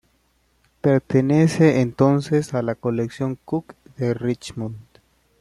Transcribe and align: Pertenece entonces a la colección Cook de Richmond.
Pertenece 0.81 1.79
entonces 1.81 2.55
a 2.55 2.63
la 2.63 2.73
colección 2.73 3.37
Cook 3.45 3.75
de 3.97 4.15
Richmond. 4.15 4.77